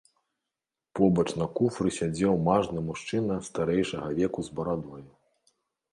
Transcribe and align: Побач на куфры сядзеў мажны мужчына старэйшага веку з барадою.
Побач 0.99 1.25
на 1.41 1.47
куфры 1.59 1.93
сядзеў 1.99 2.33
мажны 2.49 2.79
мужчына 2.89 3.39
старэйшага 3.51 4.07
веку 4.21 4.41
з 4.49 4.61
барадою. 4.61 5.05